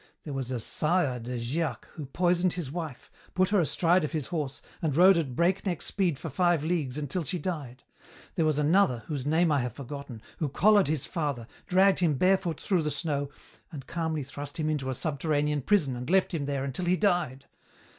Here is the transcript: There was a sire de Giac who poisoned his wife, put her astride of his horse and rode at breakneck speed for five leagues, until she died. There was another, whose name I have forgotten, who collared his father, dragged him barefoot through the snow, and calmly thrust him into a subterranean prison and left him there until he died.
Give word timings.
There 0.23 0.33
was 0.33 0.49
a 0.49 0.59
sire 0.59 1.19
de 1.19 1.37
Giac 1.37 1.85
who 1.93 2.07
poisoned 2.07 2.53
his 2.53 2.71
wife, 2.71 3.11
put 3.35 3.49
her 3.49 3.59
astride 3.59 4.03
of 4.03 4.13
his 4.13 4.25
horse 4.25 4.59
and 4.81 4.95
rode 4.97 5.15
at 5.15 5.35
breakneck 5.35 5.79
speed 5.83 6.17
for 6.17 6.27
five 6.31 6.63
leagues, 6.63 6.97
until 6.97 7.23
she 7.23 7.37
died. 7.37 7.83
There 8.33 8.43
was 8.43 8.57
another, 8.57 9.03
whose 9.05 9.27
name 9.27 9.51
I 9.51 9.59
have 9.59 9.73
forgotten, 9.75 10.23
who 10.39 10.49
collared 10.49 10.87
his 10.87 11.05
father, 11.05 11.45
dragged 11.67 11.99
him 11.99 12.15
barefoot 12.15 12.59
through 12.59 12.81
the 12.81 12.89
snow, 12.89 13.29
and 13.71 13.85
calmly 13.85 14.23
thrust 14.23 14.59
him 14.59 14.71
into 14.71 14.89
a 14.89 14.95
subterranean 14.95 15.61
prison 15.61 15.95
and 15.95 16.09
left 16.09 16.33
him 16.33 16.45
there 16.47 16.63
until 16.63 16.85
he 16.87 16.97
died. 16.97 17.45